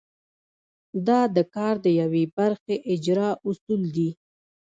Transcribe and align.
دا 1.07 1.19
د 1.35 1.37
کار 1.55 1.75
د 1.85 1.87
یوې 2.01 2.23
برخې 2.37 2.75
اجرا 2.93 3.29
اصول 3.49 3.81
دي. 3.95 4.09